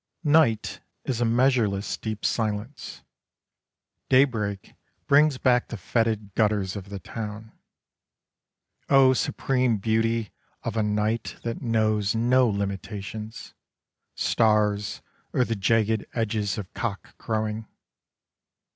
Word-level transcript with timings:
33 0.23 0.31
Beauty. 0.31 0.31
Night 0.33 0.81
is 1.05 1.21
a 1.21 1.25
measureless 1.25 1.95
deep 1.97 2.25
silence: 2.25 3.03
daybreak 4.09 4.73
brings 5.05 5.37
back 5.37 5.67
the 5.67 5.77
foetid 5.77 6.33
gutters 6.33 6.75
of 6.75 6.89
the 6.89 6.97
town. 6.97 7.51
O 8.89 9.13
supreme 9.13 9.77
beauty 9.77 10.31
of 10.63 10.75
a 10.75 10.81
night 10.81 11.35
that 11.43 11.61
knows 11.61 12.15
no 12.15 12.47
limitations— 12.49 13.53
stars 14.15 15.03
or 15.33 15.45
the 15.45 15.55
jagged 15.55 16.07
edges 16.15 16.57
of 16.57 16.73
cock 16.73 17.15
crowing. 17.19 17.67